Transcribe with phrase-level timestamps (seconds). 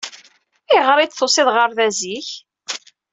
[0.69, 2.29] Ayɣer ay d-tusiḍ ɣer da zik?